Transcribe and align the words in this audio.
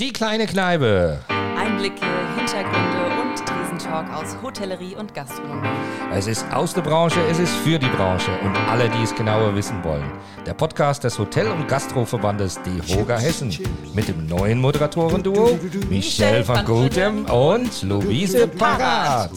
Die 0.00 0.12
kleine 0.12 0.46
Kneipe. 0.46 1.18
Einblicke, 1.58 2.06
Hintergründe 2.36 3.20
und 3.20 3.44
Tresentalk 3.44 4.08
aus 4.14 4.36
Hotellerie 4.40 4.94
und 4.94 5.12
Gastronomie. 5.12 5.66
Es 6.12 6.28
ist 6.28 6.46
aus 6.52 6.72
der 6.72 6.82
Branche, 6.82 7.18
es 7.28 7.40
ist 7.40 7.52
für 7.64 7.80
die 7.80 7.88
Branche 7.88 8.30
und 8.44 8.56
alle, 8.70 8.88
die 8.90 9.02
es 9.02 9.12
genauer 9.12 9.56
wissen 9.56 9.82
wollen. 9.82 10.08
Der 10.46 10.54
Podcast 10.54 11.02
des 11.02 11.18
Hotel- 11.18 11.48
und 11.48 11.66
Gastroverbandes 11.66 12.60
DEHOGA 12.62 13.18
Hessen 13.18 13.52
mit 13.92 14.06
dem 14.06 14.24
neuen 14.28 14.60
Moderatorenduo 14.60 15.58
Michelle 15.90 16.46
van 16.46 16.64
Gutem 16.64 17.24
und 17.24 17.82
Luise 17.82 18.46
Parat. 18.46 19.32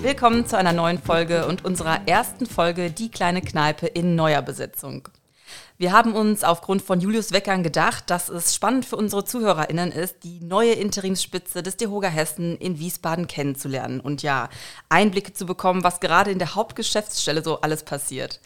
Willkommen 0.00 0.46
zu 0.46 0.56
einer 0.56 0.72
neuen 0.72 1.02
Folge 1.02 1.44
und 1.48 1.64
unserer 1.64 2.06
ersten 2.06 2.46
Folge 2.46 2.92
Die 2.92 3.10
kleine 3.10 3.42
Kneipe 3.42 3.88
in 3.88 4.14
neuer 4.14 4.42
Besetzung. 4.42 5.08
Wir 5.76 5.90
haben 5.90 6.14
uns 6.14 6.44
aufgrund 6.44 6.82
von 6.82 7.00
Julius 7.00 7.32
Weckern 7.32 7.64
gedacht, 7.64 8.08
dass 8.08 8.28
es 8.28 8.54
spannend 8.54 8.84
für 8.84 8.94
unsere 8.94 9.24
ZuhörerInnen 9.24 9.90
ist, 9.90 10.22
die 10.22 10.38
neue 10.40 10.72
Interimsspitze 10.72 11.64
des 11.64 11.76
DeHoga 11.76 12.06
Hessen 12.06 12.56
in 12.58 12.78
Wiesbaden 12.78 13.26
kennenzulernen 13.26 13.98
und 13.98 14.22
ja, 14.22 14.50
Einblicke 14.88 15.32
zu 15.32 15.46
bekommen, 15.46 15.82
was 15.82 15.98
gerade 15.98 16.30
in 16.30 16.38
der 16.38 16.54
Hauptgeschäftsstelle 16.54 17.42
so 17.42 17.60
alles 17.60 17.82
passiert. 17.82 18.40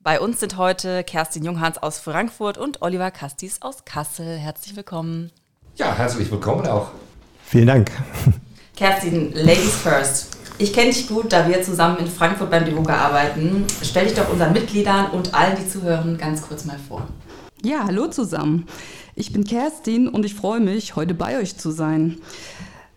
Bei 0.00 0.20
uns 0.20 0.40
sind 0.40 0.58
heute 0.58 1.04
Kerstin 1.04 1.44
Junghans 1.44 1.78
aus 1.78 1.98
Frankfurt 1.98 2.58
und 2.58 2.82
Oliver 2.82 3.10
Kastis 3.10 3.62
aus 3.62 3.86
Kassel. 3.86 4.36
Herzlich 4.36 4.76
willkommen. 4.76 5.32
Ja, 5.76 5.96
herzlich 5.96 6.30
willkommen 6.30 6.66
auch. 6.66 6.90
Vielen 7.46 7.68
Dank. 7.68 7.90
Kerstin, 8.76 9.32
Ladies 9.32 9.74
First. 9.76 10.33
Ich 10.56 10.72
kenne 10.72 10.92
dich 10.92 11.08
gut, 11.08 11.32
da 11.32 11.48
wir 11.48 11.62
zusammen 11.62 11.98
in 11.98 12.06
Frankfurt 12.06 12.50
beim 12.50 12.64
DeHoga 12.64 12.94
arbeiten. 12.94 13.64
Stell 13.82 14.06
dich 14.06 14.14
doch 14.14 14.30
unseren 14.30 14.52
Mitgliedern 14.52 15.10
und 15.10 15.34
allen, 15.34 15.56
die 15.56 15.68
zuhören, 15.68 16.16
ganz 16.16 16.42
kurz 16.42 16.64
mal 16.64 16.78
vor. 16.88 17.08
Ja, 17.64 17.84
hallo 17.86 18.06
zusammen. 18.06 18.66
Ich 19.16 19.32
bin 19.32 19.44
Kerstin 19.44 20.08
und 20.08 20.24
ich 20.24 20.34
freue 20.34 20.60
mich, 20.60 20.94
heute 20.94 21.14
bei 21.14 21.38
euch 21.38 21.56
zu 21.56 21.72
sein. 21.72 22.18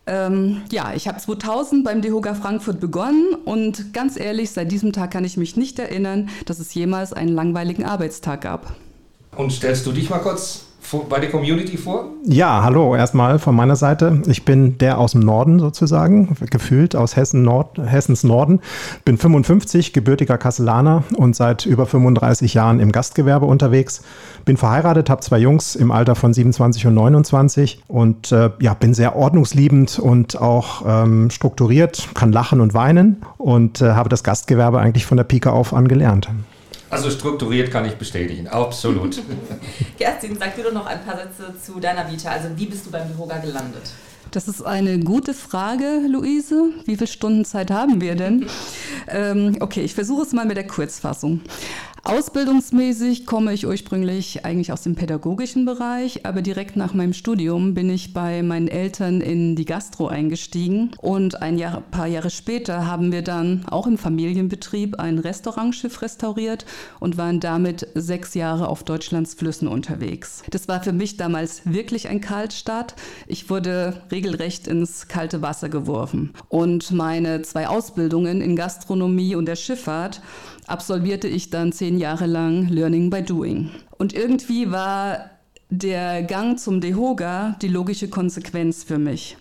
Ähm, 0.06 0.62
ja, 0.72 0.94
ich 0.94 1.08
habe 1.08 1.20
2000 1.20 1.84
beim 1.84 2.04
DeHoga 2.04 2.36
Frankfurt 2.36 2.80
begonnen 2.80 3.34
und 3.44 3.92
ganz 3.92 4.20
ehrlich, 4.20 4.52
seit 4.52 4.72
diesem 4.72 4.94
Tag 4.94 5.12
kann 5.12 5.26
ich 5.26 5.36
mich 5.36 5.58
nicht 5.58 5.80
erinnern, 5.80 6.30
dass 6.46 6.60
es 6.60 6.74
jemals 6.76 7.12
einen 7.12 7.34
langweiligen 7.34 7.86
Arbeitstag 7.86 8.42
gab. 8.42 8.76
Und 9.36 9.52
stellst 9.52 9.86
du 9.86 9.92
dich 9.92 10.10
mal 10.10 10.20
kurz 10.20 10.67
bei 11.10 11.20
der 11.20 11.30
Community 11.30 11.78
vor? 11.78 12.06
Ja, 12.24 12.64
hallo 12.64 12.96
erstmal 12.96 13.40
von 13.40 13.56
meiner 13.56 13.76
Seite. 13.76 14.22
Ich 14.28 14.46
bin 14.46 14.78
der 14.78 14.98
aus 14.98 15.12
dem 15.12 15.22
Norden 15.22 15.60
sozusagen, 15.60 16.36
gefühlt 16.50 16.96
aus 16.96 17.16
Hessen 17.16 17.44
Nord, 17.44 17.78
Hessens 17.78 18.24
Norden. 18.24 18.62
Bin 19.06 19.18
55, 19.18 19.94
gebürtiger 19.94 20.38
Kasselaner 20.38 21.04
und 21.16 21.36
seit 21.36 21.66
über 21.66 21.86
35 21.86 22.54
Jahren 22.54 22.80
im 22.80 22.92
Gastgewerbe 22.92 23.46
unterwegs. 23.46 24.02
Bin 24.46 24.58
verheiratet, 24.58 25.10
habe 25.10 25.22
zwei 25.22 25.40
Jungs 25.40 25.76
im 25.76 25.92
Alter 25.92 26.16
von 26.16 26.34
27 26.34 26.88
und 26.88 26.94
29 26.94 27.84
und 27.88 28.32
äh, 28.32 28.52
ja, 28.60 28.74
bin 28.74 28.94
sehr 28.94 29.16
ordnungsliebend 29.16 30.00
und 30.00 30.40
auch 30.40 30.84
ähm, 30.88 31.30
strukturiert, 31.30 32.10
kann 32.14 32.32
lachen 32.32 32.62
und 32.62 32.74
weinen 32.74 33.18
und 33.38 33.82
äh, 33.82 33.92
habe 33.92 34.10
das 34.10 34.24
Gastgewerbe 34.24 34.80
eigentlich 34.80 35.06
von 35.06 35.18
der 35.18 35.24
Pike 35.24 35.52
auf 35.52 35.74
angelernt. 35.74 36.30
Also 36.90 37.10
strukturiert 37.10 37.72
kann 37.72 37.86
ich 37.86 37.96
bestätigen, 37.96 38.48
absolut. 38.48 39.22
Kerstin, 39.98 40.38
sag 40.38 40.56
dir 40.56 40.64
doch 40.64 40.74
noch 40.74 40.86
ein 40.86 41.04
paar 41.04 41.18
Sätze 41.18 41.54
zu 41.62 41.80
deiner 41.80 42.10
Vita. 42.10 42.30
Also 42.30 42.50
wie 42.56 42.66
bist 42.66 42.86
du 42.86 42.92
beim 42.92 43.08
Yoga 43.18 43.38
gelandet? 43.40 43.92
Das 44.32 44.48
ist 44.48 44.62
eine 44.62 45.00
gute 45.00 45.34
Frage, 45.34 46.02
Luise. 46.10 46.70
Wie 46.86 46.98
viel 46.98 47.08
Stunden 47.08 47.46
Zeit 47.46 47.72
haben 47.72 48.02
wir 48.02 48.16
denn? 48.16 48.46
ähm, 49.08 49.58
okay, 49.60 49.82
ich 49.82 49.94
versuche 49.94 50.24
es 50.24 50.34
mal 50.34 50.46
mit 50.46 50.58
der 50.58 50.68
Kurzfassung. 50.68 51.42
Ausbildungsmäßig 52.08 53.26
komme 53.26 53.54
ich 53.54 53.68
ursprünglich 53.68 54.46
eigentlich 54.46 54.72
aus 54.72 54.84
dem 54.84 54.96
pädagogischen 54.96 55.66
Bereich, 55.66 56.26
aber 56.26 56.42
direkt 56.42 56.78
nach 56.78 56.94
meinem 56.94 57.12
Studium 57.12 57.74
bin 57.74 57.90
ich 57.90 58.14
bei 58.14 58.44
meinen 58.44 58.70
Eltern 58.70 59.20
in 59.20 59.58
die 59.58 59.66
Gastro 59.66 60.08
eingestiegen 60.08 60.92
und 61.02 61.42
ein 61.42 61.58
Jahr, 61.58 61.82
paar 61.82 62.08
Jahre 62.08 62.30
später 62.30 62.88
haben 62.88 63.12
wir 63.12 63.24
dann 63.24 63.66
auch 63.70 63.88
im 63.88 63.98
Familienbetrieb 63.98 64.98
ein 65.02 65.20
Restaurantschiff 65.20 66.02
restauriert 66.02 66.66
und 67.02 67.18
waren 67.18 67.42
damit 67.42 67.86
sechs 67.94 68.36
Jahre 68.36 68.70
auf 68.70 68.86
Deutschlands 68.86 69.34
Flüssen 69.34 69.68
unterwegs. 69.68 70.44
Das 70.50 70.70
war 70.70 70.82
für 70.82 70.94
mich 70.94 71.18
damals 71.18 71.64
wirklich 71.66 72.08
ein 72.08 72.22
Kaltstart. 72.22 72.96
Ich 73.28 73.50
wurde 73.50 74.02
regelrecht 74.14 74.70
ins 74.70 75.10
kalte 75.10 75.42
Wasser 75.42 75.68
geworfen 75.68 76.32
und 76.48 76.90
meine 76.90 77.42
zwei 77.42 77.68
Ausbildungen 77.68 78.40
in 78.40 78.56
Gastronomie 78.56 79.36
und 79.36 79.46
der 79.46 79.58
Schifffahrt 79.58 80.22
absolvierte 80.68 81.28
ich 81.28 81.50
dann 81.50 81.72
zehn 81.72 81.98
Jahre 81.98 82.26
lang 82.26 82.68
Learning 82.68 83.10
by 83.10 83.24
Doing. 83.24 83.72
Und 83.98 84.14
irgendwie 84.14 84.72
war 84.72 85.32
der 85.70 86.24
Gang 86.24 86.60
zum 86.60 86.80
Dehoga 86.80 87.58
die 87.62 87.68
logische 87.68 88.10
Konsequenz 88.10 88.84
für 88.84 88.98
mich. 88.98 89.38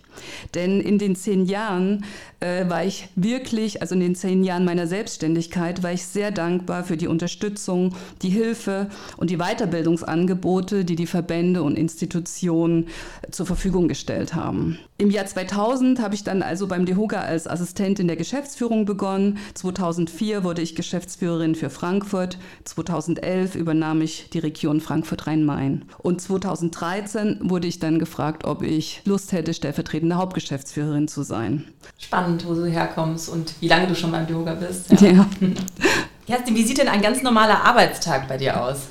Denn 0.55 0.81
in 0.81 0.97
den 0.97 1.15
zehn 1.15 1.45
Jahren 1.45 2.05
äh, 2.39 2.69
war 2.69 2.83
ich 2.83 3.09
wirklich, 3.15 3.81
also 3.81 3.95
in 3.95 4.01
den 4.01 4.15
zehn 4.15 4.43
Jahren 4.43 4.65
meiner 4.65 4.87
Selbstständigkeit, 4.87 5.83
war 5.83 5.93
ich 5.93 6.05
sehr 6.05 6.31
dankbar 6.31 6.83
für 6.83 6.97
die 6.97 7.07
Unterstützung, 7.07 7.95
die 8.21 8.29
Hilfe 8.29 8.89
und 9.17 9.29
die 9.29 9.37
Weiterbildungsangebote, 9.37 10.85
die 10.85 10.95
die 10.95 11.07
Verbände 11.07 11.63
und 11.63 11.77
Institutionen 11.77 12.87
zur 13.31 13.45
Verfügung 13.45 13.87
gestellt 13.87 14.35
haben. 14.35 14.79
Im 14.99 15.11
Jahr 15.11 15.27
2000 15.27 16.01
habe 16.01 16.15
ich 16.15 16.23
dann 16.23 16.41
also 16.41 16.65
beim 16.65 16.87
DEHOGA 16.87 17.21
als 17.21 17.47
Assistentin 17.47 18.07
der 18.07 18.15
Geschäftsführung 18.15 18.85
begonnen. 18.85 19.37
2004 19.53 20.43
wurde 20.43 20.63
ich 20.63 20.75
Geschäftsführerin 20.75 21.53
für 21.53 21.69
Frankfurt. 21.69 22.39
2011 22.63 23.53
übernahm 23.53 24.01
ich 24.01 24.31
die 24.31 24.39
Region 24.39 24.81
Frankfurt-Rhein-Main. 24.81 25.85
Und 25.99 26.21
2013 26.21 27.41
wurde 27.43 27.67
ich 27.67 27.77
dann 27.77 27.99
gefragt, 27.99 28.45
ob 28.45 28.63
ich 28.63 29.01
Lust 29.05 29.33
hätte, 29.33 29.53
stellvertretende 30.07 30.15
Hauptgeschäftsführerin 30.15 31.07
zu 31.07 31.23
sein. 31.23 31.65
Spannend, 31.97 32.45
wo 32.45 32.53
du 32.53 32.65
herkommst 32.65 33.29
und 33.29 33.53
wie 33.59 33.67
lange 33.67 33.87
du 33.87 33.95
schon 33.95 34.11
beim 34.11 34.25
DEHOGA 34.27 34.55
bist. 34.55 34.91
Ja. 35.01 35.11
ja. 35.11 35.27
Kerstin, 36.27 36.55
wie 36.55 36.63
sieht 36.63 36.77
denn 36.77 36.89
ein 36.89 37.01
ganz 37.01 37.21
normaler 37.21 37.63
Arbeitstag 37.63 38.27
bei 38.27 38.37
dir 38.37 38.61
aus? 38.61 38.87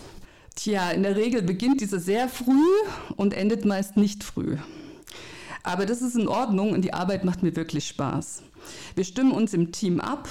Tja, 0.54 0.90
in 0.90 1.02
der 1.02 1.16
Regel 1.16 1.42
beginnt 1.42 1.82
diese 1.82 2.00
sehr 2.00 2.28
früh 2.28 2.64
und 3.16 3.34
endet 3.34 3.66
meist 3.66 3.98
nicht 3.98 4.24
früh. 4.24 4.56
Aber 5.62 5.84
das 5.84 6.00
ist 6.00 6.16
in 6.16 6.28
Ordnung 6.28 6.72
und 6.72 6.82
die 6.82 6.94
Arbeit 6.94 7.24
macht 7.24 7.42
mir 7.42 7.54
wirklich 7.54 7.86
Spaß. 7.88 8.42
Wir 8.94 9.04
stimmen 9.04 9.32
uns 9.32 9.52
im 9.52 9.70
Team 9.70 10.00
ab 10.00 10.28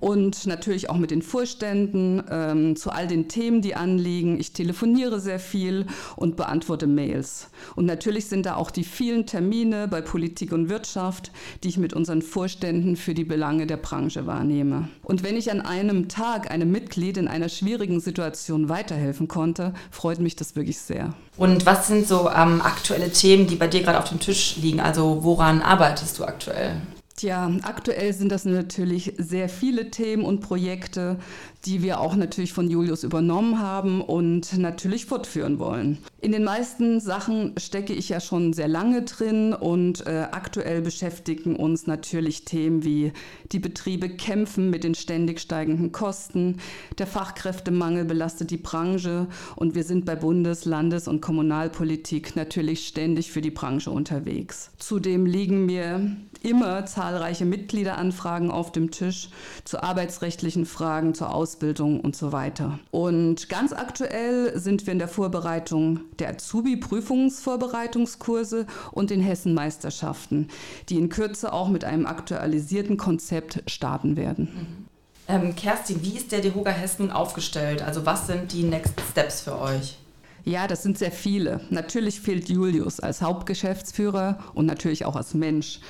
und 0.00 0.46
natürlich 0.46 0.90
auch 0.90 0.96
mit 0.96 1.10
den 1.10 1.22
Vorständen 1.22 2.22
ähm, 2.30 2.76
zu 2.76 2.90
all 2.90 3.06
den 3.06 3.28
Themen, 3.28 3.62
die 3.62 3.74
anliegen. 3.74 4.40
Ich 4.40 4.52
telefoniere 4.52 5.20
sehr 5.20 5.38
viel 5.38 5.86
und 6.16 6.36
beantworte 6.36 6.86
Mails. 6.86 7.48
Und 7.76 7.86
natürlich 7.86 8.26
sind 8.26 8.46
da 8.46 8.56
auch 8.56 8.70
die 8.70 8.84
vielen 8.84 9.26
Termine 9.26 9.88
bei 9.88 10.00
Politik 10.00 10.52
und 10.52 10.68
Wirtschaft, 10.68 11.30
die 11.62 11.68
ich 11.68 11.78
mit 11.78 11.92
unseren 11.92 12.22
Vorständen 12.22 12.96
für 12.96 13.14
die 13.14 13.24
Belange 13.24 13.66
der 13.66 13.76
Branche 13.76 14.26
wahrnehme. 14.26 14.88
Und 15.02 15.22
wenn 15.22 15.36
ich 15.36 15.50
an 15.50 15.60
einem 15.60 16.08
Tag 16.08 16.50
einem 16.50 16.72
Mitglied 16.72 17.18
in 17.18 17.28
einer 17.28 17.48
schwierigen 17.48 18.00
Situation 18.00 18.68
weiterhelfen 18.68 19.28
konnte, 19.28 19.74
freut 19.90 20.18
mich 20.18 20.36
das 20.36 20.56
wirklich 20.56 20.78
sehr. 20.78 21.14
Und 21.36 21.66
was 21.66 21.88
sind 21.88 22.06
so 22.06 22.30
ähm, 22.30 22.60
aktuelle 22.62 23.10
Themen, 23.10 23.46
die 23.46 23.56
bei 23.56 23.66
dir 23.66 23.82
gerade 23.82 23.98
auf 23.98 24.08
dem 24.08 24.20
Tisch 24.20 24.56
liegen? 24.56 24.80
Also 24.80 25.20
woran 25.22 25.62
arbeitest 25.62 26.18
du 26.18 26.24
aktuell? 26.24 26.80
Tja, 27.20 27.52
aktuell 27.64 28.14
sind 28.14 28.32
das 28.32 28.46
natürlich 28.46 29.12
sehr 29.18 29.50
viele 29.50 29.90
Themen 29.90 30.24
und 30.24 30.40
Projekte, 30.40 31.18
die 31.64 31.82
wir 31.82 32.00
auch 32.00 32.16
natürlich 32.16 32.52
von 32.52 32.70
Julius 32.70 33.04
übernommen 33.04 33.60
haben 33.60 34.00
und 34.00 34.56
natürlich 34.56 35.06
fortführen 35.06 35.58
wollen. 35.58 35.98
In 36.20 36.32
den 36.32 36.44
meisten 36.44 37.00
Sachen 37.00 37.54
stecke 37.58 37.92
ich 37.92 38.08
ja 38.08 38.20
schon 38.20 38.52
sehr 38.52 38.68
lange 38.68 39.02
drin 39.02 39.52
und 39.52 40.06
äh, 40.06 40.26
aktuell 40.30 40.80
beschäftigen 40.80 41.56
uns 41.56 41.86
natürlich 41.86 42.44
Themen 42.44 42.84
wie 42.84 43.12
die 43.52 43.58
Betriebe 43.58 44.08
kämpfen 44.08 44.70
mit 44.70 44.84
den 44.84 44.94
ständig 44.94 45.40
steigenden 45.40 45.92
Kosten, 45.92 46.58
der 46.98 47.06
Fachkräftemangel 47.06 48.04
belastet 48.04 48.50
die 48.50 48.56
Branche 48.56 49.26
und 49.56 49.74
wir 49.74 49.84
sind 49.84 50.04
bei 50.04 50.16
Bundes-, 50.16 50.64
Landes- 50.64 51.08
und 51.08 51.20
Kommunalpolitik 51.20 52.36
natürlich 52.36 52.86
ständig 52.86 53.32
für 53.32 53.40
die 53.40 53.50
Branche 53.50 53.90
unterwegs. 53.90 54.70
Zudem 54.78 55.26
liegen 55.26 55.66
mir 55.66 56.16
immer 56.42 56.86
zahlreiche 56.86 57.44
Mitgliederanfragen 57.44 58.50
auf 58.50 58.72
dem 58.72 58.90
Tisch 58.90 59.28
zu 59.64 59.82
arbeitsrechtlichen 59.82 60.66
Fragen, 60.66 61.14
zur 61.14 61.34
Ausbildung 61.50 62.00
und 62.00 62.14
so 62.14 62.30
weiter. 62.30 62.78
Und 62.92 63.48
ganz 63.48 63.72
aktuell 63.72 64.56
sind 64.58 64.86
wir 64.86 64.92
in 64.92 65.00
der 65.00 65.08
Vorbereitung 65.08 66.02
der 66.20 66.28
Azubi-Prüfungsvorbereitungskurse 66.30 68.68
und 68.92 69.10
den 69.10 69.20
Hessen-Meisterschaften, 69.20 70.46
die 70.88 70.96
in 70.96 71.08
Kürze 71.08 71.52
auch 71.52 71.68
mit 71.68 71.84
einem 71.84 72.06
aktualisierten 72.06 72.96
Konzept 72.96 73.68
starten 73.68 74.16
werden. 74.16 74.44
Mhm. 74.44 74.86
Ähm, 75.26 75.56
Kerstin, 75.56 76.00
wie 76.02 76.16
ist 76.16 76.30
der 76.30 76.40
DEHOGA 76.40 76.70
Hessen 76.70 77.10
aufgestellt? 77.10 77.82
Also 77.82 78.06
was 78.06 78.28
sind 78.28 78.52
die 78.52 78.62
Next 78.62 78.94
Steps 79.10 79.40
für 79.40 79.60
euch? 79.60 79.98
Ja, 80.44 80.68
das 80.68 80.84
sind 80.84 80.98
sehr 80.98 81.10
viele. 81.10 81.62
Natürlich 81.70 82.20
fehlt 82.20 82.48
Julius 82.48 83.00
als 83.00 83.22
Hauptgeschäftsführer 83.22 84.38
und 84.54 84.66
natürlich 84.66 85.04
auch 85.04 85.16
als 85.16 85.34
Mensch. 85.34 85.80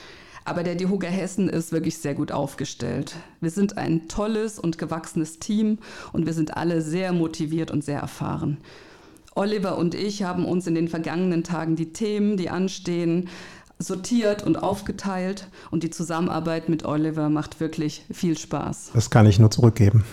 Aber 0.44 0.62
der 0.62 0.74
DEHOGA 0.74 1.08
Hessen 1.08 1.48
ist 1.48 1.72
wirklich 1.72 1.98
sehr 1.98 2.14
gut 2.14 2.32
aufgestellt. 2.32 3.14
Wir 3.40 3.50
sind 3.50 3.76
ein 3.76 4.08
tolles 4.08 4.58
und 4.58 4.78
gewachsenes 4.78 5.38
Team 5.38 5.78
und 6.12 6.26
wir 6.26 6.32
sind 6.32 6.56
alle 6.56 6.82
sehr 6.82 7.12
motiviert 7.12 7.70
und 7.70 7.84
sehr 7.84 8.00
erfahren. 8.00 8.58
Oliver 9.34 9.78
und 9.78 9.94
ich 9.94 10.22
haben 10.22 10.44
uns 10.44 10.66
in 10.66 10.74
den 10.74 10.88
vergangenen 10.88 11.44
Tagen 11.44 11.76
die 11.76 11.92
Themen, 11.92 12.36
die 12.36 12.50
anstehen, 12.50 13.28
sortiert 13.78 14.42
und 14.42 14.56
aufgeteilt 14.62 15.48
und 15.70 15.82
die 15.82 15.90
Zusammenarbeit 15.90 16.68
mit 16.68 16.84
Oliver 16.84 17.28
macht 17.28 17.60
wirklich 17.60 18.04
viel 18.10 18.36
Spaß. 18.36 18.90
Das 18.92 19.10
kann 19.10 19.26
ich 19.26 19.38
nur 19.38 19.50
zurückgeben. 19.50 20.04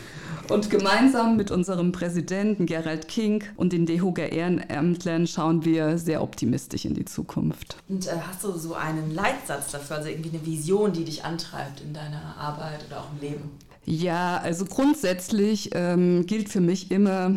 Und 0.49 0.69
gemeinsam 0.69 1.35
mit 1.35 1.51
unserem 1.51 1.91
Präsidenten 1.91 2.65
Gerald 2.65 3.09
King 3.09 3.43
und 3.57 3.73
den 3.73 3.85
DEHOGA 3.85 4.23
Ehrenämtlern 4.23 5.27
schauen 5.27 5.65
wir 5.65 5.97
sehr 5.97 6.23
optimistisch 6.23 6.85
in 6.85 6.93
die 6.93 7.03
Zukunft. 7.03 7.75
Und 7.89 8.07
äh, 8.07 8.11
hast 8.25 8.43
du 8.45 8.53
so 8.53 8.73
einen 8.73 9.13
Leitsatz 9.13 9.71
dafür, 9.71 9.97
also 9.97 10.09
irgendwie 10.09 10.29
eine 10.29 10.45
Vision, 10.45 10.93
die 10.93 11.03
dich 11.03 11.25
antreibt 11.25 11.81
in 11.81 11.93
deiner 11.93 12.37
Arbeit 12.37 12.85
oder 12.87 13.01
auch 13.01 13.11
im 13.11 13.29
Leben? 13.29 13.51
Ja, 13.85 14.37
also 14.37 14.65
grundsätzlich 14.65 15.71
ähm, 15.73 16.25
gilt 16.25 16.49
für 16.49 16.61
mich 16.61 16.91
immer, 16.91 17.35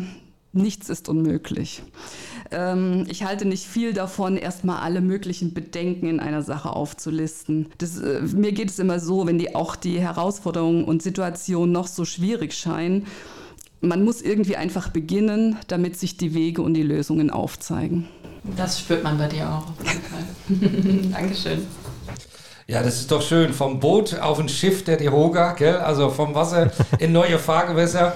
nichts 0.53 0.89
ist 0.89 1.09
unmöglich. 1.09 1.83
Ähm, 2.51 3.05
ich 3.09 3.23
halte 3.23 3.45
nicht 3.45 3.65
viel 3.65 3.93
davon, 3.93 4.37
erstmal 4.37 4.81
alle 4.81 5.01
möglichen 5.01 5.53
Bedenken 5.53 6.07
in 6.07 6.19
einer 6.19 6.41
Sache 6.41 6.71
aufzulisten. 6.71 7.67
Das, 7.77 7.97
äh, 7.97 8.21
mir 8.21 8.51
geht 8.51 8.69
es 8.69 8.79
immer 8.79 8.99
so, 8.99 9.25
wenn 9.25 9.37
die 9.37 9.55
auch 9.55 9.75
die 9.75 9.99
Herausforderungen 9.99 10.83
und 10.83 11.01
Situationen 11.01 11.71
noch 11.71 11.87
so 11.87 12.05
schwierig 12.05 12.53
scheinen, 12.53 13.07
man 13.81 14.03
muss 14.03 14.21
irgendwie 14.21 14.55
einfach 14.57 14.89
beginnen, 14.89 15.57
damit 15.67 15.97
sich 15.97 16.17
die 16.17 16.35
Wege 16.35 16.61
und 16.61 16.75
die 16.75 16.83
Lösungen 16.83 17.31
aufzeigen. 17.31 18.07
Das 18.55 18.79
spürt 18.79 19.03
man 19.03 19.17
bei 19.17 19.27
dir 19.27 19.49
auch 19.49 19.67
auf 19.67 19.75
jeden 19.85 20.01
Fall. 20.03 21.11
Dankeschön. 21.11 21.65
Ja, 22.67 22.81
das 22.83 23.01
ist 23.01 23.11
doch 23.11 23.21
schön. 23.21 23.53
Vom 23.53 23.79
Boot 23.79 24.19
auf 24.19 24.39
ein 24.39 24.49
Schiff 24.49 24.83
der 24.83 24.97
Deroga, 24.97 25.53
gell? 25.53 25.77
also 25.77 26.09
vom 26.09 26.35
Wasser 26.35 26.71
in 26.99 27.11
neue 27.11 27.37
Fahrgewässer. 27.37 28.15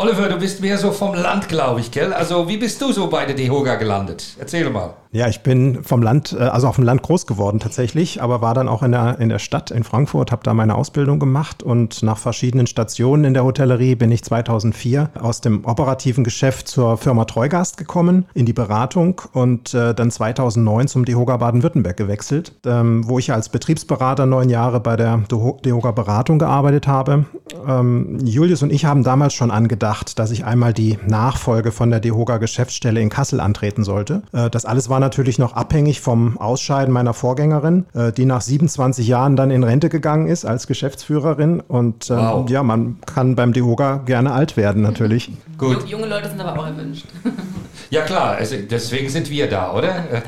Oliver, 0.00 0.30
du 0.30 0.38
bist 0.38 0.62
mehr 0.62 0.78
so 0.78 0.92
vom 0.92 1.14
Land, 1.14 1.50
glaube 1.50 1.80
ich, 1.80 1.90
gell? 1.90 2.14
Also 2.14 2.48
wie 2.48 2.56
bist 2.56 2.80
du 2.80 2.90
so 2.90 3.08
bei 3.08 3.26
der 3.26 3.34
Dehoga 3.34 3.74
gelandet? 3.74 4.24
Erzähl 4.38 4.70
mal. 4.70 4.94
Ja, 5.12 5.26
ich 5.26 5.40
bin 5.40 5.82
vom 5.82 6.02
Land, 6.02 6.36
äh, 6.38 6.42
also 6.44 6.68
auf 6.68 6.76
dem 6.76 6.84
Land 6.84 7.02
groß 7.02 7.26
geworden 7.26 7.58
tatsächlich, 7.58 8.22
aber 8.22 8.42
war 8.42 8.54
dann 8.54 8.68
auch 8.68 8.84
in 8.84 8.92
der, 8.92 9.18
in 9.18 9.28
der 9.28 9.40
Stadt 9.40 9.72
in 9.72 9.82
Frankfurt, 9.82 10.30
habe 10.30 10.44
da 10.44 10.54
meine 10.54 10.76
Ausbildung 10.76 11.18
gemacht 11.18 11.64
und 11.64 12.04
nach 12.04 12.16
verschiedenen 12.16 12.68
Stationen 12.68 13.24
in 13.24 13.34
der 13.34 13.44
Hotellerie 13.44 13.96
bin 13.96 14.12
ich 14.12 14.22
2004 14.22 15.10
aus 15.20 15.40
dem 15.40 15.64
operativen 15.64 16.22
Geschäft 16.22 16.68
zur 16.68 16.96
Firma 16.96 17.24
Treugast 17.24 17.76
gekommen, 17.76 18.26
in 18.34 18.46
die 18.46 18.52
Beratung 18.52 19.20
und 19.32 19.74
äh, 19.74 19.94
dann 19.94 20.12
2009 20.12 20.86
zum 20.86 21.04
Dehoga 21.04 21.38
Baden-Württemberg 21.38 21.96
gewechselt, 21.96 22.52
ähm, 22.64 23.08
wo 23.08 23.18
ich 23.18 23.32
als 23.32 23.48
Betriebsberater 23.48 24.26
neun 24.26 24.48
Jahre 24.48 24.78
bei 24.78 24.94
der 24.94 25.24
Dehoga 25.28 25.90
Beratung 25.90 26.38
gearbeitet 26.38 26.86
habe. 26.86 27.24
Ähm, 27.66 28.18
Julius 28.24 28.62
und 28.62 28.72
ich 28.72 28.84
haben 28.84 29.02
damals 29.02 29.34
schon 29.34 29.50
angedacht, 29.50 30.20
dass 30.20 30.30
ich 30.30 30.44
einmal 30.44 30.72
die 30.72 30.98
Nachfolge 31.04 31.72
von 31.72 31.90
der 31.90 31.98
Dehoga 31.98 32.38
Geschäftsstelle 32.38 33.00
in 33.00 33.08
Kassel 33.08 33.40
antreten 33.40 33.82
sollte. 33.82 34.22
Äh, 34.32 34.50
das 34.50 34.64
alles 34.64 34.88
war 34.88 34.99
natürlich 35.00 35.38
noch 35.38 35.54
abhängig 35.54 36.00
vom 36.00 36.38
Ausscheiden 36.38 36.92
meiner 36.92 37.14
Vorgängerin, 37.14 37.86
äh, 37.94 38.12
die 38.12 38.24
nach 38.24 38.40
27 38.40 39.06
Jahren 39.08 39.36
dann 39.36 39.50
in 39.50 39.64
Rente 39.64 39.88
gegangen 39.88 40.28
ist 40.28 40.44
als 40.44 40.66
Geschäftsführerin. 40.66 41.60
Und 41.60 42.10
ähm, 42.10 42.16
wow. 42.16 42.50
ja, 42.50 42.62
man 42.62 42.98
kann 43.06 43.34
beim 43.34 43.52
Dehoga 43.52 43.96
gerne 43.98 44.32
alt 44.32 44.56
werden 44.56 44.82
natürlich. 44.82 45.32
Gut. 45.58 45.88
Junge 45.88 46.06
Leute 46.06 46.28
sind 46.28 46.40
aber 46.40 46.60
auch 46.60 46.66
erwünscht. 46.66 47.06
ja 47.90 48.02
klar, 48.02 48.36
also 48.36 48.56
deswegen 48.70 49.08
sind 49.08 49.30
wir 49.30 49.48
da, 49.48 49.74
oder? 49.74 50.04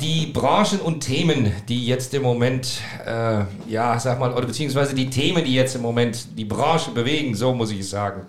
die 0.00 0.26
Branchen 0.26 0.80
und 0.80 1.00
Themen, 1.00 1.52
die 1.68 1.86
jetzt 1.86 2.14
im 2.14 2.22
Moment, 2.22 2.80
äh, 3.06 3.40
ja, 3.68 3.98
sag 3.98 4.18
mal, 4.18 4.32
oder 4.32 4.46
beziehungsweise 4.46 4.94
die 4.94 5.10
Themen, 5.10 5.44
die 5.44 5.54
jetzt 5.54 5.74
im 5.74 5.82
Moment 5.82 6.38
die 6.38 6.44
Branche 6.44 6.90
bewegen, 6.92 7.34
so 7.34 7.54
muss 7.54 7.70
ich 7.70 7.88
sagen. 7.88 8.22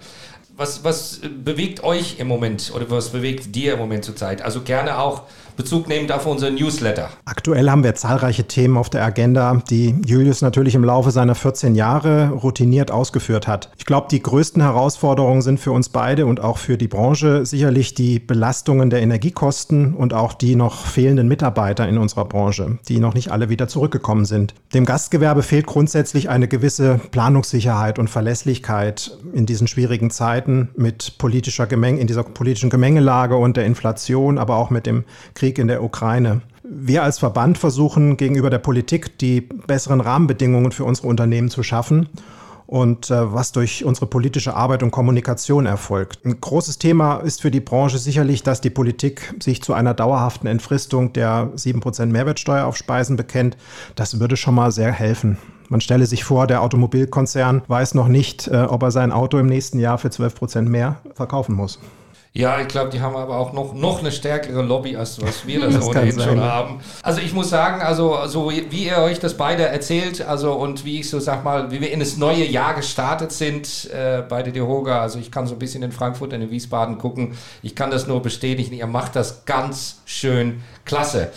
Was, 0.59 0.83
was 0.83 1.21
bewegt 1.23 1.85
euch 1.85 2.19
im 2.19 2.27
Moment 2.27 2.73
oder 2.75 2.89
was 2.89 3.11
bewegt 3.11 3.55
dir 3.55 3.71
im 3.75 3.79
Moment 3.79 4.03
zurzeit? 4.03 4.41
Also 4.41 4.61
gerne 4.61 4.99
auch 4.99 5.21
Bezug 5.59 5.89
nehmend 5.89 6.09
auf 6.13 6.25
unseren 6.25 6.55
Newsletter. 6.55 7.09
Aktuell 7.25 7.69
haben 7.69 7.83
wir 7.83 7.93
zahlreiche 7.93 8.45
Themen 8.45 8.77
auf 8.77 8.89
der 8.89 9.03
Agenda, 9.03 9.61
die 9.69 9.93
Julius 10.05 10.41
natürlich 10.41 10.73
im 10.73 10.85
Laufe 10.85 11.11
seiner 11.11 11.35
14 11.35 11.75
Jahre 11.75 12.29
routiniert 12.29 12.91
ausgeführt 12.91 13.45
hat. 13.45 13.69
Ich 13.77 13.85
glaube, 13.85 14.07
die 14.09 14.23
größten 14.23 14.61
Herausforderungen 14.61 15.41
sind 15.41 15.59
für 15.59 15.73
uns 15.73 15.89
beide 15.89 16.27
und 16.27 16.39
auch 16.39 16.57
für 16.57 16.77
die 16.77 16.87
Branche 16.87 17.45
sicherlich 17.45 17.93
die 17.93 18.19
Belastungen 18.19 18.89
der 18.89 19.01
Energiekosten 19.01 19.95
und 19.95 20.13
auch 20.13 20.31
die 20.31 20.55
noch 20.55 20.85
fehlenden 20.85 21.27
Mitarbeiter 21.27 21.89
in 21.89 21.97
unserer 21.97 22.23
Branche, 22.23 22.79
die 22.87 23.01
noch 23.01 23.13
nicht 23.13 23.29
alle 23.29 23.49
wieder 23.49 23.67
zurückgekommen 23.67 24.23
sind. 24.23 24.55
Dem 24.73 24.85
Gastgewerbe 24.85 25.43
fehlt 25.43 25.65
grundsätzlich 25.65 26.29
eine 26.29 26.47
gewisse 26.47 27.01
Planungssicherheit 27.11 27.99
und 27.99 28.09
Verlässlichkeit 28.09 29.11
in 29.33 29.45
diesen 29.45 29.67
schwierigen 29.67 30.09
Zeiten 30.09 30.69
mit 30.77 31.17
politischer 31.17 31.67
Gemeng 31.67 31.97
in 31.97 32.07
dieser 32.07 32.23
politischen 32.23 32.69
Gemengelage 32.69 33.35
und 33.35 33.57
der 33.57 33.65
Inflation, 33.65 34.37
aber 34.37 34.55
auch 34.55 34.69
mit 34.69 34.85
dem 34.85 35.03
Krieg 35.33 35.48
Krieg 35.49 35.57
in 35.57 35.67
der 35.67 35.83
Ukraine. 35.83 36.41
Wir 36.63 37.01
als 37.01 37.17
Verband 37.17 37.57
versuchen 37.57 38.17
gegenüber 38.17 38.51
der 38.51 38.59
Politik 38.59 39.17
die 39.17 39.41
besseren 39.41 39.99
Rahmenbedingungen 39.99 40.71
für 40.71 40.83
unsere 40.83 41.07
Unternehmen 41.07 41.49
zu 41.49 41.63
schaffen 41.63 42.07
und 42.67 43.09
äh, 43.09 43.33
was 43.33 43.51
durch 43.51 43.83
unsere 43.83 44.05
politische 44.05 44.53
Arbeit 44.53 44.83
und 44.83 44.91
Kommunikation 44.91 45.65
erfolgt. 45.65 46.23
Ein 46.23 46.39
großes 46.39 46.77
Thema 46.77 47.17
ist 47.17 47.41
für 47.41 47.49
die 47.49 47.61
Branche 47.61 47.97
sicherlich, 47.97 48.43
dass 48.43 48.61
die 48.61 48.69
Politik 48.69 49.33
sich 49.39 49.63
zu 49.63 49.73
einer 49.73 49.95
dauerhaften 49.95 50.45
Entfristung 50.45 51.13
der 51.13 51.49
7% 51.55 52.05
Mehrwertsteuer 52.05 52.67
auf 52.67 52.77
Speisen 52.77 53.15
bekennt. 53.15 53.57
Das 53.95 54.19
würde 54.19 54.37
schon 54.37 54.53
mal 54.53 54.71
sehr 54.71 54.91
helfen. 54.91 55.39
Man 55.67 55.81
stelle 55.81 56.05
sich 56.05 56.23
vor, 56.23 56.45
der 56.45 56.61
Automobilkonzern 56.61 57.63
weiß 57.67 57.95
noch 57.95 58.07
nicht, 58.07 58.47
äh, 58.47 58.65
ob 58.69 58.83
er 58.83 58.91
sein 58.91 59.11
Auto 59.11 59.39
im 59.39 59.47
nächsten 59.47 59.79
Jahr 59.79 59.97
für 59.97 60.09
12% 60.09 60.69
mehr 60.69 60.97
verkaufen 61.15 61.55
muss. 61.55 61.79
Ja, 62.31 62.61
ich 62.61 62.67
glaube, 62.67 62.91
die 62.91 63.01
haben 63.01 63.15
aber 63.15 63.37
auch 63.37 63.53
noch, 63.53 63.73
noch 63.73 63.99
eine 63.99 64.11
stärkere 64.11 64.61
Lobby, 64.61 64.95
als 64.95 65.19
was 65.19 65.47
wir 65.47 65.61
das, 65.61 65.73
das 65.73 65.87
ohnehin 65.87 66.19
schon 66.19 66.39
haben. 66.39 66.79
Also 67.01 67.21
ich 67.21 67.33
muss 67.33 67.49
sagen, 67.49 67.81
also 67.81 68.19
so 68.27 68.51
wie 68.51 68.85
ihr 68.85 68.99
euch 68.99 69.19
das 69.19 69.35
beide 69.35 69.63
erzählt, 69.63 70.21
also 70.21 70.53
und 70.53 70.85
wie 70.85 70.99
ich 70.99 71.09
so 71.09 71.19
sag 71.19 71.43
mal, 71.43 71.71
wie 71.71 71.81
wir 71.81 71.91
in 71.91 71.99
das 71.99 72.17
neue 72.17 72.45
Jahr 72.45 72.75
gestartet 72.75 73.31
sind 73.31 73.89
äh, 73.91 74.21
bei 74.27 74.43
der 74.43 74.53
Dehoga, 74.53 75.01
also 75.01 75.17
ich 75.17 75.31
kann 75.31 75.47
so 75.47 75.55
ein 75.55 75.59
bisschen 75.59 75.81
in 75.81 75.91
Frankfurt 75.91 76.31
und 76.33 76.41
in 76.41 76.51
Wiesbaden 76.51 76.99
gucken, 76.99 77.35
ich 77.63 77.75
kann 77.75 77.89
das 77.89 78.05
nur 78.05 78.21
bestätigen, 78.21 78.75
ihr 78.75 78.87
macht 78.87 79.15
das 79.15 79.45
ganz 79.45 80.01
schön 80.05 80.61
klasse. 80.85 81.31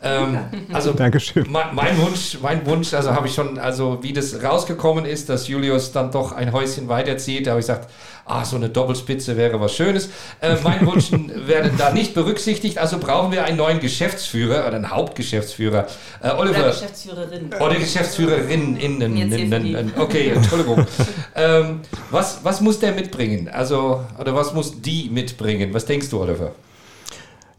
Ähm, 0.00 0.38
also 0.72 0.92
Dankeschön. 0.92 1.46
Mein, 1.50 1.98
Wunsch, 1.98 2.38
mein 2.40 2.64
Wunsch, 2.66 2.94
also 2.94 3.12
habe 3.12 3.26
ich 3.26 3.34
schon, 3.34 3.58
also 3.58 3.98
wie 4.02 4.12
das 4.12 4.42
rausgekommen 4.42 5.04
ist, 5.04 5.28
dass 5.28 5.48
Julius 5.48 5.90
dann 5.90 6.12
doch 6.12 6.32
ein 6.32 6.52
Häuschen 6.52 6.88
weiterzieht, 6.88 7.46
da 7.46 7.50
habe 7.52 7.60
ich 7.60 7.66
gesagt, 7.66 7.90
ah, 8.24 8.44
so 8.44 8.56
eine 8.56 8.68
Doppelspitze 8.68 9.36
wäre 9.36 9.60
was 9.60 9.74
Schönes. 9.74 10.10
Äh, 10.40 10.56
mein 10.62 10.86
Wunsch 10.86 11.10
werde 11.46 11.72
da 11.76 11.92
nicht 11.92 12.14
berücksichtigt, 12.14 12.78
also 12.78 12.98
brauchen 12.98 13.32
wir 13.32 13.44
einen 13.44 13.56
neuen 13.56 13.80
Geschäftsführer 13.80 14.66
oder 14.66 14.76
einen 14.76 14.90
Hauptgeschäftsführer. 14.90 15.86
Äh, 16.22 16.30
Oliver. 16.30 16.60
Oder 16.60 16.70
Geschäftsführerin. 16.70 17.50
Oder 17.58 17.74
Geschäftsführerin. 17.74 18.76
Innen, 18.76 19.16
innen, 19.16 19.92
okay, 19.98 20.28
Entschuldigung. 20.34 20.86
ähm, 21.34 21.80
was, 22.10 22.40
was 22.44 22.60
muss 22.60 22.78
der 22.78 22.92
mitbringen? 22.92 23.48
Also, 23.48 24.04
oder 24.18 24.34
was 24.34 24.54
muss 24.54 24.80
die 24.80 25.10
mitbringen? 25.10 25.74
Was 25.74 25.86
denkst 25.86 26.08
du, 26.10 26.20
Oliver? 26.20 26.52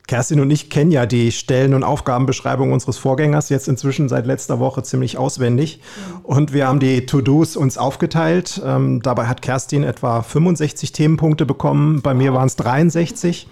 Kerstin 0.09 0.39
und 0.39 0.49
ich 0.49 0.71
kennen 0.71 0.89
ja 0.89 1.05
die 1.05 1.31
Stellen- 1.31 1.75
und 1.75 1.83
Aufgabenbeschreibung 1.83 2.73
unseres 2.73 2.97
Vorgängers 2.97 3.49
jetzt 3.49 3.67
inzwischen 3.67 4.09
seit 4.09 4.25
letzter 4.25 4.59
Woche 4.59 4.81
ziemlich 4.81 5.19
auswendig. 5.19 5.81
Und 6.23 6.51
wir 6.51 6.67
haben 6.67 6.79
die 6.79 7.05
To-Dos 7.05 7.55
uns 7.55 7.77
aufgeteilt. 7.77 8.59
Ähm, 8.65 9.03
dabei 9.03 9.27
hat 9.27 9.43
Kerstin 9.43 9.83
etwa 9.83 10.23
65 10.23 10.93
Themenpunkte 10.93 11.45
bekommen. 11.45 12.01
Bei 12.01 12.15
mir 12.15 12.33
waren 12.33 12.47
es 12.47 12.55
63. 12.55 13.47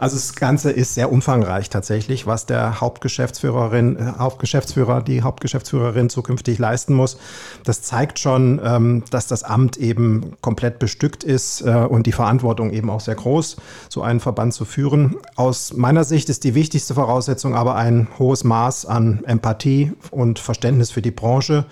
Also 0.00 0.16
das 0.16 0.34
Ganze 0.34 0.70
ist 0.70 0.94
sehr 0.94 1.12
umfangreich 1.12 1.68
tatsächlich, 1.68 2.26
was 2.26 2.46
der 2.46 2.80
Hauptgeschäftsführerin, 2.80 3.96
äh, 3.96 4.12
Hauptgeschäftsführer, 4.18 5.02
die 5.02 5.20
Hauptgeschäftsführerin 5.20 6.08
zukünftig 6.08 6.58
leisten 6.58 6.94
muss. 6.94 7.18
Das 7.64 7.82
zeigt 7.82 8.18
schon, 8.18 8.62
ähm, 8.64 9.04
dass 9.10 9.26
das 9.26 9.44
Amt 9.44 9.76
eben 9.76 10.32
komplett 10.40 10.78
bestückt 10.78 11.22
ist 11.22 11.60
äh, 11.60 11.86
und 11.86 12.06
die 12.06 12.12
Verantwortung 12.12 12.70
eben 12.70 12.88
auch 12.88 13.00
sehr 13.00 13.14
groß, 13.14 13.58
so 13.90 14.00
einen 14.00 14.20
Verband 14.20 14.54
zu 14.54 14.64
führen. 14.64 15.16
Aus 15.36 15.74
meiner 15.74 16.04
Sicht 16.04 16.30
ist 16.30 16.44
die 16.44 16.54
wichtigste 16.54 16.94
Voraussetzung 16.94 17.54
aber 17.54 17.74
ein 17.74 18.08
hohes 18.18 18.42
Maß 18.42 18.86
an 18.86 19.22
Empathie 19.26 19.92
und 20.10 20.38
Verständnis 20.38 20.90
für 20.90 21.02
die 21.02 21.10
Branche. 21.10 21.66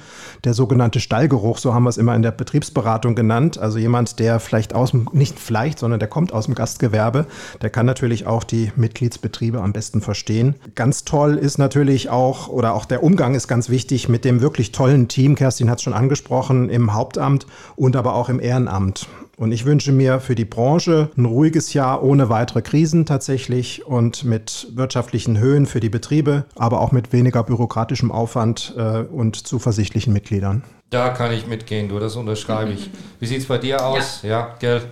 Der 0.44 0.52
sogenannte 0.52 1.00
Stallgeruch, 1.00 1.56
so 1.56 1.72
haben 1.72 1.84
wir 1.84 1.90
es 1.90 1.96
immer 1.96 2.14
in 2.14 2.20
der 2.20 2.32
Betriebsberatung 2.32 3.14
genannt. 3.14 3.56
Also 3.56 3.78
jemand, 3.78 4.18
der 4.18 4.38
vielleicht 4.38 4.74
aus 4.74 4.90
dem, 4.90 5.08
nicht 5.12 5.40
vielleicht, 5.40 5.78
sondern 5.78 5.98
der 5.98 6.10
kommt 6.10 6.34
aus 6.34 6.44
dem 6.44 6.54
Gastgewerbe, 6.54 7.24
der 7.62 7.70
kann 7.70 7.86
natürlich 7.86 8.17
natürlich 8.18 8.26
auch 8.26 8.44
die 8.44 8.72
Mitgliedsbetriebe 8.76 9.60
am 9.60 9.72
besten 9.72 10.00
verstehen. 10.00 10.56
Ganz 10.74 11.04
toll 11.04 11.36
ist 11.36 11.58
natürlich 11.58 12.10
auch, 12.10 12.48
oder 12.48 12.74
auch 12.74 12.84
der 12.84 13.02
Umgang 13.02 13.34
ist 13.34 13.48
ganz 13.48 13.68
wichtig 13.68 14.08
mit 14.08 14.24
dem 14.24 14.40
wirklich 14.40 14.72
tollen 14.72 15.08
Team, 15.08 15.34
Kerstin 15.34 15.70
hat 15.70 15.78
es 15.78 15.84
schon 15.84 15.94
angesprochen, 15.94 16.68
im 16.68 16.94
Hauptamt 16.94 17.46
und 17.76 17.96
aber 17.96 18.14
auch 18.14 18.28
im 18.28 18.40
Ehrenamt. 18.40 19.06
Und 19.36 19.52
ich 19.52 19.64
wünsche 19.64 19.92
mir 19.92 20.18
für 20.18 20.34
die 20.34 20.44
Branche 20.44 21.10
ein 21.16 21.24
ruhiges 21.24 21.72
Jahr 21.72 22.02
ohne 22.02 22.28
weitere 22.28 22.60
Krisen 22.60 23.06
tatsächlich 23.06 23.86
und 23.86 24.24
mit 24.24 24.66
wirtschaftlichen 24.74 25.38
Höhen 25.38 25.66
für 25.66 25.78
die 25.78 25.90
Betriebe, 25.90 26.44
aber 26.56 26.80
auch 26.80 26.90
mit 26.90 27.12
weniger 27.12 27.44
bürokratischem 27.44 28.10
Aufwand 28.10 28.74
äh, 28.76 29.02
und 29.02 29.46
zuversichtlichen 29.46 30.12
Mitgliedern. 30.12 30.64
Da 30.90 31.10
kann 31.10 31.32
ich 31.32 31.46
mitgehen, 31.46 31.88
du, 31.88 32.00
das 32.00 32.16
unterschreibe 32.16 32.72
ich. 32.72 32.90
Wie 33.20 33.26
sieht 33.26 33.42
es 33.42 33.46
bei 33.46 33.58
dir 33.58 33.86
aus? 33.86 34.22
Ja, 34.22 34.28
ja 34.28 34.56
gell? 34.58 34.82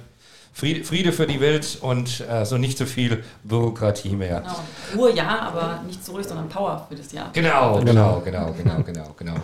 Friede, 0.56 0.84
Friede 0.84 1.12
für 1.12 1.26
die 1.26 1.38
Welt 1.38 1.76
und 1.82 2.24
äh, 2.30 2.46
so 2.46 2.56
nicht 2.56 2.78
so 2.78 2.86
viel 2.86 3.22
Bürokratie 3.44 4.16
mehr. 4.16 4.40
Genau. 4.40 5.02
Ruhe 5.02 5.14
ja, 5.14 5.52
aber 5.52 5.82
nicht 5.86 6.02
so 6.02 6.12
ruhig, 6.12 6.26
sondern 6.26 6.48
Power 6.48 6.86
für 6.88 6.94
das 6.94 7.12
Jahr. 7.12 7.28
Genau, 7.34 7.78
genau, 7.80 8.22
genau, 8.24 8.54
genau, 8.56 8.82
genau, 8.82 9.14
genau. 9.18 9.34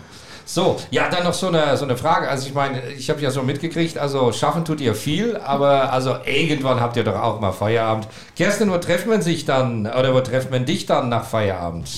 So, 0.43 0.75
ja, 0.89 1.09
dann 1.09 1.23
noch 1.23 1.35
so 1.35 1.49
eine, 1.49 1.77
so 1.77 1.85
eine 1.85 1.97
Frage. 1.97 2.27
Also 2.27 2.47
ich 2.47 2.55
meine, 2.55 2.89
ich 2.97 3.11
habe 3.11 3.21
ja 3.21 3.29
so 3.29 3.43
mitgekriegt, 3.43 3.95
also 3.99 4.31
schaffen 4.31 4.65
tut 4.65 4.81
ihr 4.81 4.95
viel, 4.95 5.37
aber 5.37 5.93
also 5.93 6.15
irgendwann 6.25 6.81
habt 6.81 6.97
ihr 6.97 7.03
doch 7.03 7.21
auch 7.21 7.39
mal 7.39 7.51
Feierabend. 7.51 8.07
Kerstin, 8.35 8.71
wo 8.71 8.79
trifft 8.79 9.05
man 9.05 9.21
sich 9.21 9.45
dann 9.45 9.85
oder 9.85 10.15
wo 10.15 10.21
trifft 10.21 10.49
man 10.49 10.65
dich 10.65 10.87
dann 10.87 11.09
nach 11.09 11.25
Feierabend? 11.25 11.91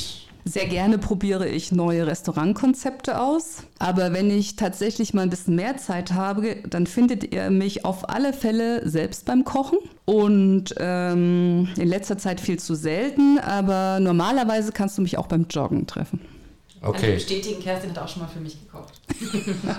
Sehr 0.48 0.68
gerne 0.68 1.00
probiere 1.00 1.48
ich 1.48 1.72
neue 1.72 2.06
Restaurantkonzepte 2.06 3.20
aus. 3.20 3.64
Aber 3.80 4.14
wenn 4.14 4.30
ich 4.30 4.56
tatsächlich 4.56 5.16
mal 5.16 5.24
ein 5.24 5.32
bisschen 5.32 5.56
mehr 5.56 5.78
Zeit 5.78 6.14
habe, 6.14 6.58
dann 6.70 6.86
findet 6.86 7.34
ihr 7.34 7.50
mich 7.50 7.84
auf 7.84 8.10
alle 8.10 8.32
Fälle 8.32 8.88
selbst 8.88 9.25
beim 9.25 9.44
Kochen. 9.44 9.80
Und 10.06 10.75
ähm, 10.78 11.68
in 11.78 11.88
letzter 11.88 12.20
Zeit 12.20 12.40
viel 12.40 12.60
zu 12.60 12.75
selten, 12.75 13.40
aber 13.40 14.00
normalerweise 14.00 14.72
kannst 14.72 15.00
du 15.00 15.02
mich 15.02 15.18
auch 15.18 15.25
beim 15.25 15.48
Joggen 15.50 15.88
treffen. 15.88 16.22
Okay. 16.84 17.14
Also 17.14 17.25
bestätigen, 17.25 17.64
Kerstin 17.64 17.90
hat 17.90 17.98
auch 17.98 18.08
schon 18.08 18.22
mal 18.22 18.28
für 18.28 18.40
mich 18.40 18.60
gekocht. 18.60 18.94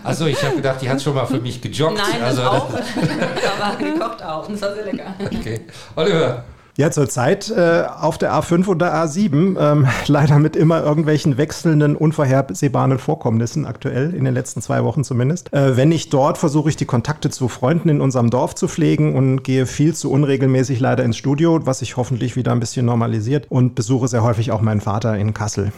Also 0.02 0.26
ich 0.26 0.42
habe 0.42 0.56
gedacht, 0.56 0.82
die 0.82 0.90
hat 0.90 1.00
schon 1.00 1.14
mal 1.14 1.26
für 1.26 1.38
mich 1.38 1.60
gejoggt. 1.60 1.96
Nein, 1.96 2.20
also, 2.20 2.42
das 2.42 2.50
auch. 2.50 2.70
aber 3.60 3.76
gekocht 3.76 4.22
auch. 4.24 4.48
Und 4.48 4.54
das 4.54 4.62
war 4.62 4.74
sehr 4.74 4.84
lecker. 4.84 5.14
Okay. 5.24 5.60
Oliver. 5.94 6.44
Ja, 6.78 6.90
zurzeit 6.90 7.50
äh, 7.50 7.84
auf 8.00 8.18
der 8.18 8.34
A5 8.34 8.66
oder 8.68 8.94
A7, 8.94 9.58
ähm, 9.58 9.88
leider 10.08 10.38
mit 10.38 10.56
immer 10.56 10.82
irgendwelchen 10.82 11.38
wechselnden, 11.38 11.96
unvorhersehbaren 11.96 12.98
Vorkommnissen, 12.98 13.64
aktuell 13.64 14.12
in 14.12 14.26
den 14.26 14.34
letzten 14.34 14.60
zwei 14.60 14.84
Wochen 14.84 15.02
zumindest. 15.02 15.50
Äh, 15.54 15.78
wenn 15.78 15.90
ich 15.90 16.10
dort 16.10 16.36
versuche 16.36 16.68
ich 16.68 16.76
die 16.76 16.84
Kontakte 16.84 17.30
zu 17.30 17.48
Freunden 17.48 17.88
in 17.88 18.02
unserem 18.02 18.28
Dorf 18.28 18.54
zu 18.54 18.68
pflegen 18.68 19.16
und 19.16 19.42
gehe 19.42 19.64
viel 19.64 19.94
zu 19.94 20.10
unregelmäßig 20.10 20.78
leider 20.78 21.02
ins 21.02 21.16
Studio, 21.16 21.64
was 21.64 21.78
sich 21.78 21.96
hoffentlich 21.96 22.36
wieder 22.36 22.52
ein 22.52 22.60
bisschen 22.60 22.84
normalisiert 22.84 23.46
und 23.50 23.74
besuche 23.74 24.08
sehr 24.08 24.22
häufig 24.22 24.52
auch 24.52 24.60
meinen 24.60 24.82
Vater 24.82 25.16
in 25.16 25.32
Kassel. 25.32 25.72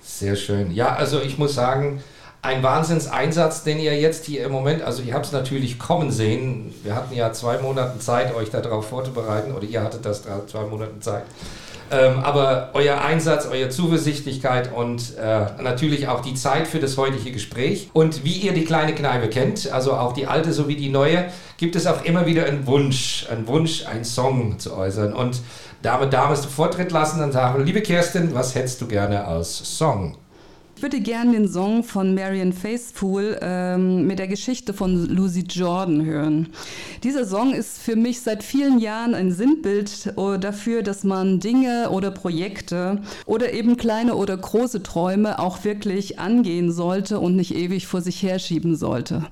Sehr 0.00 0.36
schön. 0.36 0.70
Ja, 0.70 0.94
also 0.94 1.20
ich 1.20 1.36
muss 1.36 1.54
sagen, 1.54 2.00
ein 2.42 2.62
Wahnsinnseinsatz, 2.62 3.64
den 3.64 3.78
ihr 3.78 3.98
jetzt 3.98 4.24
hier 4.24 4.44
im 4.44 4.52
Moment, 4.52 4.82
also 4.82 5.02
ihr 5.02 5.14
habt 5.14 5.26
es 5.26 5.32
natürlich 5.32 5.78
kommen 5.78 6.10
sehen. 6.10 6.74
Wir 6.82 6.94
hatten 6.94 7.14
ja 7.14 7.32
zwei 7.32 7.58
Monate 7.58 7.98
Zeit, 7.98 8.34
euch 8.34 8.50
darauf 8.50 8.88
vorzubereiten, 8.88 9.52
oder 9.52 9.64
ihr 9.64 9.82
hattet 9.82 10.06
das 10.06 10.22
zwei 10.22 10.64
Monate 10.64 10.98
Zeit. 11.00 11.24
Ähm, 11.92 12.20
aber 12.22 12.70
euer 12.74 13.00
Einsatz, 13.00 13.46
eure 13.46 13.68
Zuversichtlichkeit 13.68 14.72
und 14.72 15.16
äh, 15.18 15.46
natürlich 15.60 16.06
auch 16.06 16.20
die 16.20 16.34
Zeit 16.34 16.68
für 16.68 16.78
das 16.78 16.96
heutige 16.96 17.32
Gespräch. 17.32 17.90
Und 17.92 18.24
wie 18.24 18.34
ihr 18.34 18.52
die 18.52 18.64
kleine 18.64 18.94
Kneipe 18.94 19.28
kennt, 19.28 19.70
also 19.72 19.94
auch 19.94 20.12
die 20.12 20.26
alte 20.26 20.52
sowie 20.52 20.76
die 20.76 20.88
neue, 20.88 21.26
gibt 21.56 21.74
es 21.74 21.88
auch 21.88 22.04
immer 22.04 22.26
wieder 22.26 22.46
einen 22.46 22.66
Wunsch, 22.66 23.26
einen 23.28 23.46
Wunsch, 23.48 23.86
einen 23.86 24.04
Song 24.04 24.58
zu 24.60 24.76
äußern. 24.76 25.12
Und 25.12 25.40
damit 25.82 26.12
darfst 26.12 26.44
du 26.44 26.48
Vortritt 26.48 26.92
lassen 26.92 27.22
und 27.22 27.32
sagen, 27.32 27.64
liebe 27.64 27.82
Kerstin, 27.82 28.34
was 28.34 28.54
hättest 28.54 28.80
du 28.80 28.86
gerne 28.86 29.26
als 29.26 29.76
Song? 29.76 30.16
Ich 30.80 30.82
würde 30.82 31.00
gerne 31.02 31.32
den 31.32 31.46
Song 31.46 31.84
von 31.84 32.14
Marian 32.14 32.54
Faithfull 32.54 33.38
ähm, 33.42 34.06
mit 34.06 34.18
der 34.18 34.28
Geschichte 34.28 34.72
von 34.72 35.14
Lucy 35.14 35.44
Jordan 35.46 36.06
hören. 36.06 36.48
Dieser 37.04 37.26
Song 37.26 37.52
ist 37.52 37.82
für 37.82 37.96
mich 37.96 38.22
seit 38.22 38.42
vielen 38.42 38.78
Jahren 38.78 39.14
ein 39.14 39.30
Sinnbild 39.30 40.14
äh, 40.16 40.38
dafür, 40.38 40.82
dass 40.82 41.04
man 41.04 41.38
Dinge 41.38 41.90
oder 41.90 42.10
Projekte 42.10 43.02
oder 43.26 43.52
eben 43.52 43.76
kleine 43.76 44.14
oder 44.14 44.34
große 44.34 44.82
Träume 44.82 45.38
auch 45.38 45.64
wirklich 45.64 46.18
angehen 46.18 46.72
sollte 46.72 47.20
und 47.20 47.36
nicht 47.36 47.54
ewig 47.54 47.86
vor 47.86 48.00
sich 48.00 48.22
herschieben 48.22 48.74
sollte. 48.74 49.26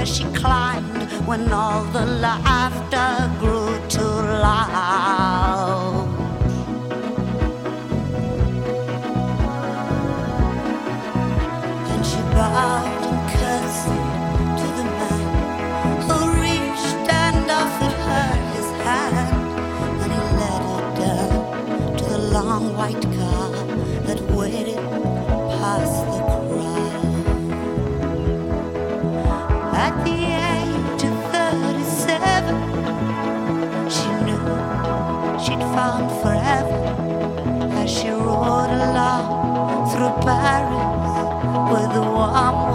where 0.00 0.06
she 0.06 0.24
climbed 0.32 1.12
when 1.28 1.52
all 1.52 1.84
the 1.92 2.06
laughter 2.24 3.30
grew 3.38 3.78
too 3.86 4.14
loud. 4.46 6.08
And 11.92 12.06
she 12.06 12.20
bowed 12.32 13.02
and 13.10 13.22
curtsied 13.34 14.56
to 14.60 14.66
the 14.78 14.86
man 14.96 15.24
who 16.06 16.18
reached 16.46 17.06
and 17.24 17.50
offered 17.60 17.98
her 18.08 18.30
his 18.54 18.68
hand. 18.84 19.30
And 20.02 20.12
he 20.14 20.20
led 20.40 20.62
her 20.70 20.86
down 21.04 21.96
to 21.98 22.04
the 22.04 22.20
long 22.36 22.74
white 22.74 23.06
car 23.18 23.49
through 40.00 40.16
Paris 40.24 41.12
with 41.70 41.92
the 41.92 42.00
warm 42.00 42.69